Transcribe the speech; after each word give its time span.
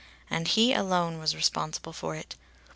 And 0.31 0.47
he 0.47 0.73
alone 0.73 1.19
was 1.19 1.35
responsible 1.35 1.93
for 1.93 2.15
it. 2.15 2.35